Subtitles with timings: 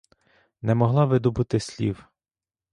[0.61, 2.05] Не могла видобути слів.